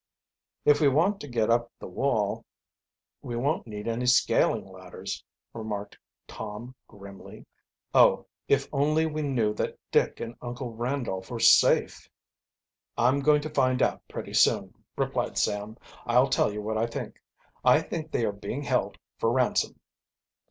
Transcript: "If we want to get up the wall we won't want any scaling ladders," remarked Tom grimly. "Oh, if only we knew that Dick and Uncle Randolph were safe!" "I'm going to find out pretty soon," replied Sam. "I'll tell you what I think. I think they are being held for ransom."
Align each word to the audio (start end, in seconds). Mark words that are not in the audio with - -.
"If 0.65 0.81
we 0.81 0.87
want 0.87 1.21
to 1.21 1.27
get 1.27 1.51
up 1.51 1.71
the 1.77 1.85
wall 1.87 2.43
we 3.21 3.35
won't 3.35 3.67
want 3.67 3.85
any 3.87 4.07
scaling 4.07 4.65
ladders," 4.65 5.23
remarked 5.53 5.95
Tom 6.27 6.73
grimly. 6.87 7.45
"Oh, 7.93 8.25
if 8.47 8.67
only 8.73 9.05
we 9.05 9.21
knew 9.21 9.53
that 9.53 9.77
Dick 9.91 10.19
and 10.19 10.35
Uncle 10.41 10.73
Randolph 10.73 11.29
were 11.29 11.39
safe!" 11.39 12.09
"I'm 12.97 13.19
going 13.19 13.41
to 13.43 13.49
find 13.51 13.83
out 13.83 14.01
pretty 14.07 14.33
soon," 14.33 14.73
replied 14.97 15.37
Sam. 15.37 15.77
"I'll 16.07 16.29
tell 16.29 16.51
you 16.51 16.63
what 16.63 16.79
I 16.79 16.87
think. 16.87 17.21
I 17.63 17.79
think 17.79 18.09
they 18.09 18.25
are 18.25 18.31
being 18.31 18.63
held 18.63 18.97
for 19.19 19.31
ransom." 19.31 19.79